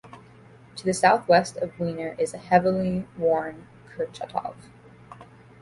[0.77, 4.55] To the southwest of Wiener is the heavily worn Kurchatov.